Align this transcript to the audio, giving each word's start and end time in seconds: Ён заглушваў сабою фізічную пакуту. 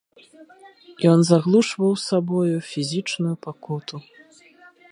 Ён 1.11 1.19
заглушваў 1.27 1.91
сабою 2.07 2.55
фізічную 2.71 3.35
пакуту. 3.47 3.95